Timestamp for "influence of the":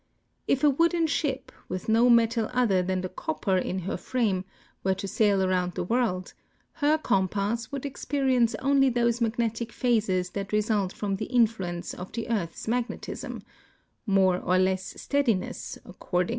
11.25-12.31